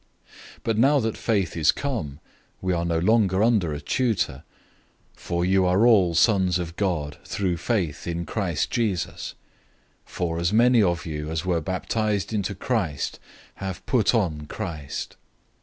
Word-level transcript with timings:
003:025 0.25 0.37
But 0.63 0.77
now 0.79 0.99
that 0.99 1.15
faith 1.15 1.53
has 1.53 1.71
come, 1.71 2.19
we 2.59 2.73
are 2.73 2.85
no 2.85 2.97
longer 2.97 3.43
under 3.43 3.71
a 3.71 3.79
tutor. 3.79 4.43
003:026 5.15 5.19
For 5.19 5.45
you 5.45 5.63
are 5.67 5.85
all 5.85 6.15
children 6.15 6.59
of 6.59 6.75
God, 6.75 7.19
through 7.23 7.57
faith 7.57 8.07
in 8.07 8.25
Christ 8.25 8.71
Jesus. 8.71 9.35
003:027 10.07 10.09
For 10.11 10.39
as 10.39 10.51
many 10.51 10.81
of 10.81 11.05
you 11.05 11.29
as 11.29 11.45
were 11.45 11.61
baptized 11.61 12.33
into 12.33 12.55
Christ 12.55 13.19
have 13.57 13.85
put 13.85 14.15
on 14.15 14.47
Christ. 14.47 15.17